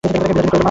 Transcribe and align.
বিনোদিনী 0.03 0.33
কহিল, 0.33 0.45
না। 0.45 0.59